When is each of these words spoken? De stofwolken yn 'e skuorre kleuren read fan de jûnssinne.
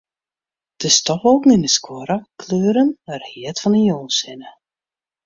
De 0.81 0.89
stofwolken 0.97 1.55
yn 1.55 1.65
'e 1.67 1.71
skuorre 1.77 2.17
kleuren 2.41 2.89
read 3.31 3.57
fan 3.61 3.73
de 3.75 3.81
jûnssinne. 3.89 4.49